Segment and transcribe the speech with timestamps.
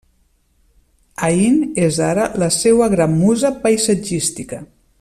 [1.27, 4.65] Aín és ara la seua gran musa paisatgística.